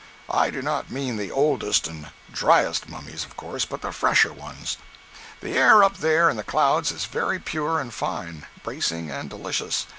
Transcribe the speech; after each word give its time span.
I 0.31 0.49
do 0.49 0.63
not 0.63 0.89
mean 0.89 1.17
the 1.17 1.29
oldest 1.29 1.85
and 1.85 2.09
driest 2.31 2.89
mummies, 2.89 3.23
of 3.23 3.37
course, 3.37 3.65
but 3.65 3.83
the 3.83 3.91
fresher 3.91 4.33
ones. 4.33 4.77
The 5.41 5.51
air 5.53 5.83
up 5.83 5.97
there 5.97 6.27
in 6.27 6.37
the 6.37 6.43
clouds 6.43 6.91
is 6.91 7.05
very 7.05 7.37
pure 7.37 7.79
and 7.79 7.93
fine, 7.93 8.47
bracing 8.63 9.11
and 9.11 9.29
delicious. 9.29 9.85